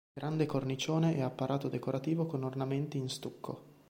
Grande 0.11 0.47
cornicione 0.47 1.15
e 1.15 1.21
apparato 1.21 1.69
decorativo 1.69 2.25
con 2.25 2.43
ornamenti 2.43 2.97
in 2.97 3.07
stucco. 3.07 3.77